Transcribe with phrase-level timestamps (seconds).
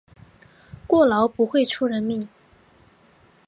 [0.87, 2.27] 过劳不会出人命